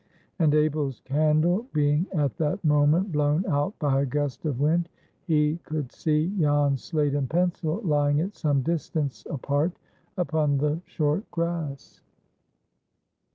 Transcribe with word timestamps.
And 0.39 0.55
Abel's 0.55 0.99
candle 1.01 1.67
being 1.73 2.07
at 2.15 2.35
that 2.37 2.65
moment 2.65 3.11
blown 3.11 3.45
out 3.45 3.77
by 3.77 4.01
a 4.01 4.05
gust 4.07 4.45
of 4.45 4.59
wind, 4.59 4.89
he 5.27 5.57
could 5.63 5.91
see 5.91 6.33
Jan's 6.39 6.83
slate 6.83 7.13
and 7.13 7.29
pencil 7.29 7.81
lying 7.83 8.19
at 8.19 8.35
some 8.35 8.63
distance 8.63 9.27
apart 9.29 9.73
upon 10.17 10.57
the 10.57 10.81
short 10.87 11.29
grass. 11.29 12.01